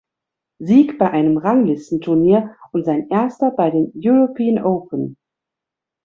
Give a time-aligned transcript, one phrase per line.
[0.57, 5.15] Sieg bei einem Ranglistenturnier und sein erster bei den European Open.